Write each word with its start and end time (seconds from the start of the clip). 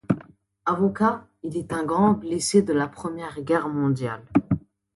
Avocat, 0.65 1.27
il 1.43 1.55
est 1.57 1.71
un 1.73 1.83
grand 1.85 2.13
blessé 2.13 2.63
de 2.63 2.73
la 2.73 2.87
première 2.87 3.39
guerre 3.43 3.69
mondiale. 3.69 4.23